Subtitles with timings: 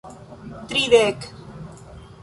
[0.69, 1.19] tridek